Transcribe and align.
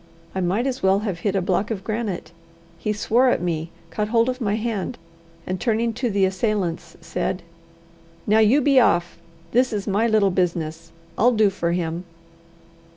I 0.33 0.39
might 0.41 0.65
as 0.65 0.81
well 0.81 1.01
have 1.01 1.19
hit 1.19 1.35
a 1.35 1.43
block 1.43 1.69
of 1.69 1.83
granite. 1.83 2.31
He 2.79 2.91
swore 2.91 3.29
at 3.29 3.39
me, 3.39 3.69
caught 3.91 4.07
hold 4.07 4.29
of 4.29 4.41
my 4.41 4.55
hand, 4.55 4.97
and 5.45 5.59
turning 5.61 5.93
to 5.93 6.09
the 6.09 6.25
assailants 6.25 6.97
said: 7.01 7.43
"Now, 8.25 8.39
you 8.39 8.61
be 8.61 8.79
off! 8.79 9.19
This 9.51 9.71
is 9.71 9.85
my 9.85 10.07
little 10.07 10.31
business. 10.31 10.91
I'll 11.19 11.33
do 11.33 11.51
for 11.51 11.73
him!" 11.73 12.05